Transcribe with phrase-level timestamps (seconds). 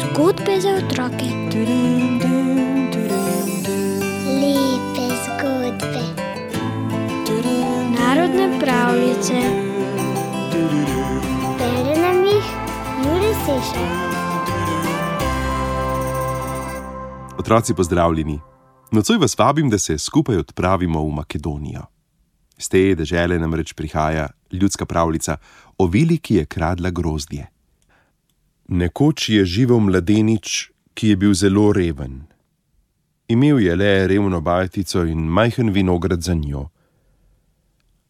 [0.00, 1.28] Zgodbe za otroke.
[4.40, 6.04] Lepe zgodbe.
[7.98, 9.34] Narodne pravljice.
[11.58, 12.44] Bere nam jih
[13.04, 14.16] Juri Sešar.
[17.38, 18.40] Otroci, pozdravljeni.
[18.90, 21.95] Nocoj vas vabim, da se skupaj odpravimo v Makedonijo.
[22.58, 25.36] Z te dežele namreč prihaja ljudska pravljica
[25.78, 27.50] o vili, ki je kradla grozdje.
[28.68, 32.24] Nekoč je živel mladenič, ki je bil zelo reven.
[33.28, 36.68] Imel je le revno bajtico in majhen vinograd za njo.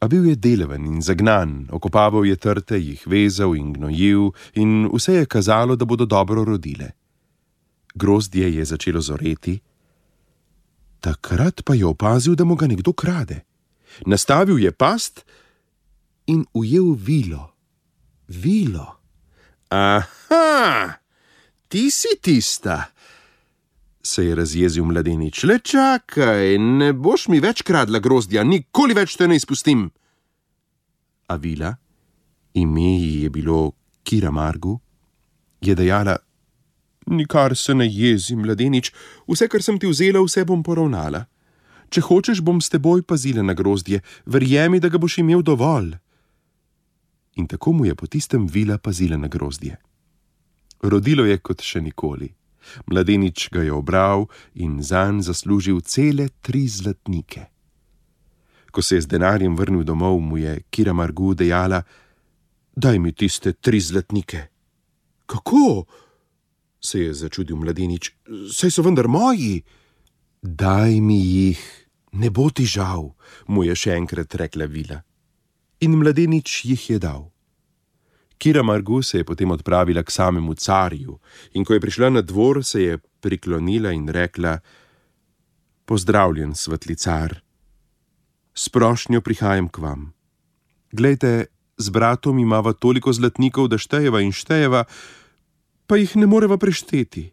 [0.00, 5.14] A bil je deleven in zagnan, okopaval je trte, jih vezal in gnojil, in vse
[5.14, 6.90] je kazalo, da bodo dobro rodile.
[7.94, 9.60] Grozdje je začelo zoreti,
[11.00, 13.44] takrat pa je opazil, da mu ga nekdo krade.
[14.06, 15.24] Nastavil je past
[16.26, 17.52] in ujel vilo.
[18.28, 18.86] Vilo.
[19.72, 20.92] Aha,
[21.68, 22.92] ti si tista,
[24.02, 25.44] se je razjezil mladenič.
[25.44, 29.86] Le čakaj, ne boš mi več kradla grozdja, nikoli več te ne izpustim.
[31.32, 31.72] A vila,
[32.52, 33.72] ime ji je bilo
[34.04, 34.76] Kira Margu,
[35.60, 36.18] je dejala:
[37.06, 38.92] Nikar se ne jezi, mladenič,
[39.26, 41.24] vse, kar sem ti vzela, vse bom poravnala.
[41.92, 45.92] Če hočeš, bom s teboj pazila na grozdje, verjemi, da ga boš imel dovolj.
[47.36, 49.76] In tako mu je po tistem vila pazila na grozdje.
[50.82, 52.32] Rodilo je kot še nikoli.
[52.86, 57.48] Mladenič ga je obral in zanj zaslužil cele tri zlatnike.
[58.72, 61.82] Ko se je z denarjem vrnil domov, mu je Kira Margu dejala:
[62.76, 64.46] Daj mi tiste tri zlatnike.
[65.26, 65.84] Kako?
[66.82, 68.10] se je začudil mladenič,
[68.50, 69.62] saj so vendar moji.
[70.42, 71.60] Daj mi jih,
[72.12, 73.12] ne bo ti žal,
[73.48, 75.02] mu je še enkrat rekla vila.
[75.82, 77.32] In mladenič jih je dal.
[78.38, 81.18] Kira Margu se je potem odpravila k samemu carju,
[81.54, 84.58] in ko je prišla na dvor, se je priklonila in rekla:
[85.84, 87.38] Pozdravljen, svetli car,
[88.54, 90.12] s prošnjo prihajam k vam.
[90.92, 91.46] Glejte,
[91.78, 94.84] z bratom imava toliko zlatnikov, da štejeva in štejeva,
[95.86, 97.32] pa jih ne moreva prešteti.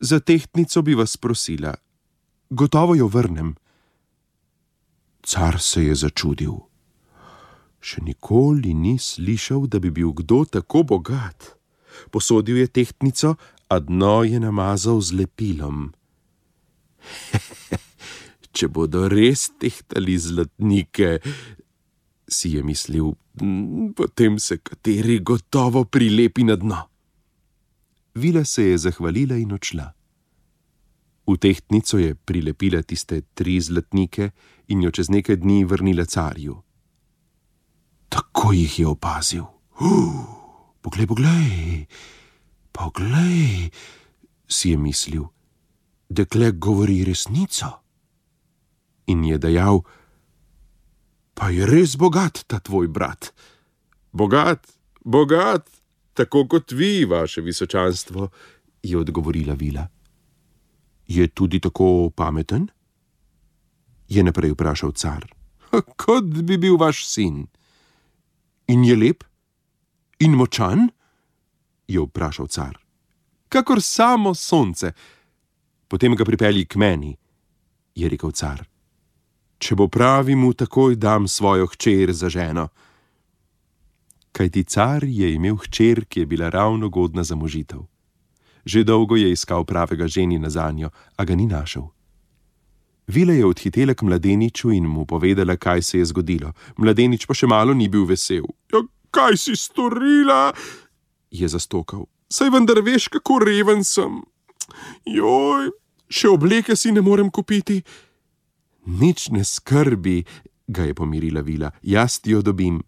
[0.00, 1.74] Za tehtnico bi vas prosila,
[2.50, 3.54] gotovo jo vrnem.
[5.22, 6.56] Car se je začudil.
[7.80, 11.54] Še nikoli ni slišal, da bi bil kdo tako bogat.
[12.10, 13.36] Posodil je tehtnico,
[13.68, 15.92] a dno je namazal z lepilom.
[18.56, 21.20] Če bodo res tehtali zlatnike,
[22.28, 23.12] si je mislil,
[23.94, 26.80] potem se kateri gotovo prilepi na dno.
[28.18, 29.97] Vila se je zahvalila in odšla.
[31.28, 34.30] V tehtnico je prilepila tiste tri zlatnike
[34.72, 36.56] in jo čez nekaj dni vrnila carju.
[38.08, 39.44] Tako jih je opazil.
[39.76, 40.24] Uh,
[40.82, 41.84] poglej, poglej,
[42.72, 43.68] poglej,
[44.48, 45.28] si je mislil,
[46.08, 47.76] dekle govori resnico.
[49.12, 49.84] In je dejal:
[51.36, 53.34] Pa je res bogat ta tvoj brat.
[54.12, 54.64] Bogat,
[55.04, 55.68] bogat,
[56.16, 58.30] tako kot vi, vaše visočanstvo,
[58.82, 59.97] je odgovorila vila.
[61.08, 62.68] Je tudi tako pameten?
[64.08, 65.24] Je naprej vprašal car.
[66.02, 67.46] Kot bi bil vaš sin.
[68.68, 69.24] In je lep?
[70.20, 70.88] In močan?
[71.88, 72.78] je vprašal car.
[73.48, 74.92] Kakor samo sonce.
[75.88, 77.16] Potem ga pripelji k meni,
[77.94, 78.60] je rekel car.
[79.58, 82.68] Če bo pravi, mu takoj dam svojo hčer za ženo.
[84.32, 87.80] Kaj ti car je imel hčer, ki je bila ravno godna za možitev.
[88.64, 91.88] Že dolgo je iskal pravega ženina za njo, a ga ni našel.
[93.08, 96.52] Vila je odhitela k mladeniču in mu povedala, kaj se je zgodilo.
[96.76, 98.44] Mladenič pa še malo ni bil vesel.
[98.72, 100.52] Ja, kaj si storila?
[101.30, 102.04] je zastokal.
[102.28, 104.20] Saj vendar veš, kako reven sem.
[105.08, 105.70] Joj,
[106.08, 107.80] še obleke si ne morem kupiti.
[108.88, 110.22] Nič ne skrbi,
[110.68, 112.82] ga je pomirila Vila, jaz ti jo dobim.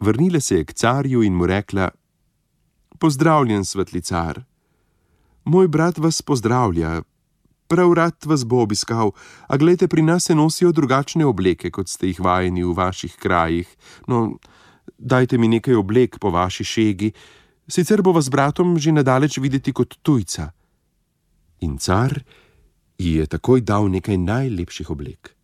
[0.00, 1.90] Vrnila se je k carju in mu rekla:
[2.98, 4.44] Pozdravljen, svetli car.
[5.44, 7.02] Moj brat vas pozdravlja,
[7.66, 9.10] prav rad vas bo obiskal,
[9.48, 13.68] a gledajte, pri nas se nosijo drugačne obleke, kot ste jih vajeni v vaših krajih.
[14.06, 14.38] No,
[14.98, 17.10] dajte mi nekaj oblek po vaši šegi,
[17.66, 20.50] sicer bo vas bratom že nadaleč videti kot tujca.
[21.60, 22.22] In car
[22.98, 25.34] ji je takoj dal nekaj najlepših oblek.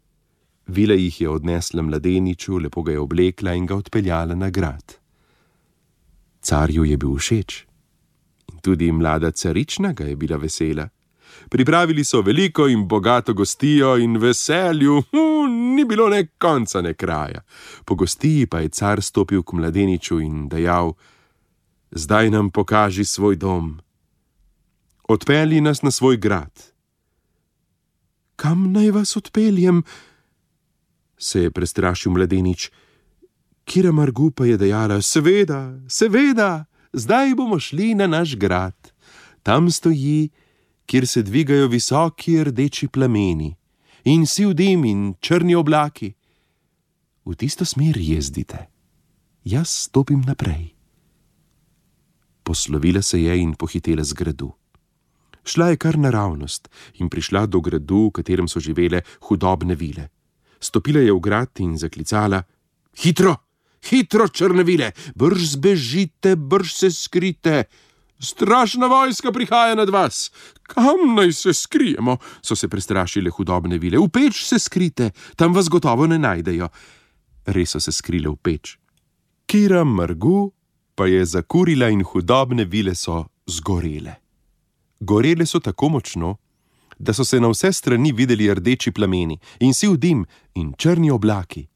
[0.68, 4.98] Vila jih je odnesla mladeniču, lepo ga je oblekla in ga odpeljala na grad.
[6.40, 7.67] Carju je bil všeč
[8.62, 10.88] tudi mlada carična ga je bila vesela.
[11.48, 17.42] Pripravili so veliko in bogato gostijo in veselju, hm, ni bilo ne konca, ne kraja.
[17.84, 20.92] Po gostiji pa je car stopil k mladeniču in dejal:
[21.90, 23.80] Zdaj nam pokaži svoj dom.
[25.08, 26.52] Odpelji nas na svoj grad.
[28.36, 29.82] Kam naj vas odpeljem?
[31.18, 32.70] se je prestrašil mladenič.
[33.64, 36.64] Kira Margu pa je dejala: Seveda, seveda,
[36.98, 38.92] zdaj bomo šli na naš grad.
[39.42, 40.28] Tam stoji,
[40.86, 43.54] kjer se dvigajo visoki rdeči plameni
[44.04, 46.12] in siv dim in črni oblaki.
[47.24, 48.68] V tisto smer jezdite,
[49.44, 50.74] jaz stopim naprej.
[52.42, 54.52] Poslovila se je in pohitela z gradu.
[55.44, 56.68] Šla je kar naravnost
[57.00, 60.08] in prišla do gradu, v katerem so živele hudobne vile.
[60.60, 62.42] Stopila je v grad in zaklicala:
[62.96, 63.36] Hitro,
[63.84, 67.64] hitro, črne vile, brž zbežite, brž se skrite.
[68.18, 70.30] Strašna vojska prihaja nad vas.
[70.62, 72.16] Kam naj se skrijemo?
[72.42, 73.98] so se prestrašile hudobne vile.
[73.98, 76.68] V peč se skrite, tam vas gotovo ne najdejo.
[77.46, 78.78] Res so se skrile v peč.
[79.46, 80.52] Kira Margu
[80.94, 84.18] pa je zakurila in hudobne vile so zgorele.
[85.00, 86.36] Gorele so tako močno,
[86.98, 91.68] da so se na vse strani videli rdeči plameni in siv dim in črni oblaki.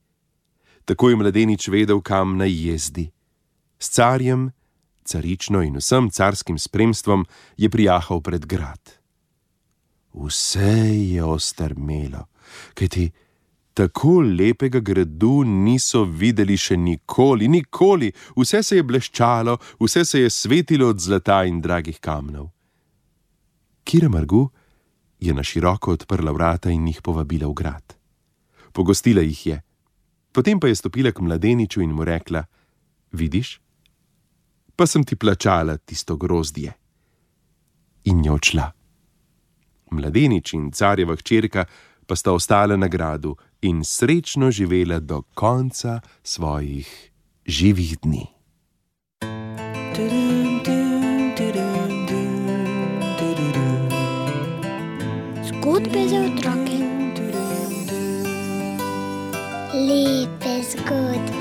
[0.84, 3.10] Tako je mladenič vedel, kam naj jezdi.
[3.78, 4.50] S carjem,
[5.04, 7.26] carično in vsem carskim spremstvom
[7.56, 8.98] je prijahal pred grad.
[10.12, 12.26] Vse je ostrmelo,
[12.74, 13.10] kajti
[13.74, 20.30] tako lepega gradu niso videli še nikoli, nikoli, vse se je bleščalo, vse se je
[20.30, 22.50] svetilo od zlata in dragih kamnov.
[23.84, 24.50] Kira Margu
[25.20, 27.96] je na široko odprla vrata in jih povabila v grad.
[28.72, 29.56] Pogostila jih je,
[30.32, 32.44] potem pa je stopila k mladeniču in mu rekla:
[33.12, 33.60] Vidiš,
[34.76, 36.72] pa sem ti plačala tisto grozdje.
[38.04, 38.72] In je odšla.
[39.92, 41.66] Mladenič in carjeva hčerka
[42.06, 47.12] pa sta ostala na gradu in srečno živela do konca svojih
[47.46, 48.26] živih dni.
[55.46, 56.61] Zgodbe za otroke.
[59.86, 61.31] sleep is good.